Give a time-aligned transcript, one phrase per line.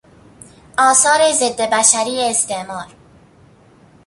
[0.77, 2.87] آثار ضد بشری استعمار